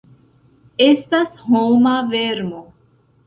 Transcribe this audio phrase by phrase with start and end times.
[0.85, 2.63] Estas homa vermo!